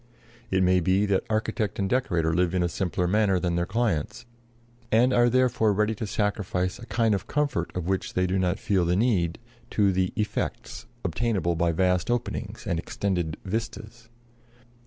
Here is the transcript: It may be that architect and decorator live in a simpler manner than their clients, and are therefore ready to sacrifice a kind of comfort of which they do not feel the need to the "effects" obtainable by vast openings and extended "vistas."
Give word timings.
It 0.49 0.63
may 0.63 0.79
be 0.79 1.05
that 1.05 1.25
architect 1.29 1.77
and 1.77 1.87
decorator 1.87 2.33
live 2.33 2.55
in 2.55 2.63
a 2.63 2.67
simpler 2.67 3.07
manner 3.07 3.39
than 3.39 3.55
their 3.55 3.67
clients, 3.67 4.25
and 4.91 5.13
are 5.13 5.29
therefore 5.29 5.73
ready 5.73 5.93
to 5.93 6.07
sacrifice 6.07 6.79
a 6.79 6.87
kind 6.87 7.13
of 7.13 7.27
comfort 7.27 7.69
of 7.75 7.85
which 7.85 8.15
they 8.15 8.25
do 8.25 8.39
not 8.39 8.57
feel 8.57 8.83
the 8.83 8.95
need 8.95 9.37
to 9.69 9.91
the 9.91 10.11
"effects" 10.15 10.87
obtainable 11.05 11.55
by 11.55 11.71
vast 11.71 12.09
openings 12.09 12.65
and 12.65 12.79
extended 12.79 13.37
"vistas." 13.45 14.09